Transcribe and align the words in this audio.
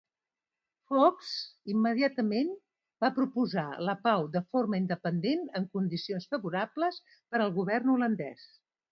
Fox 0.91 1.27
immediatament 1.73 2.47
va 3.05 3.09
proposar 3.17 3.65
la 3.89 3.95
pau 4.07 4.25
de 4.35 4.41
forma 4.55 4.79
independent 4.83 5.43
en 5.59 5.67
condicions 5.79 6.25
favorables 6.33 6.97
per 7.13 7.43
al 7.45 7.53
govern 7.59 7.93
holandès. 7.97 8.49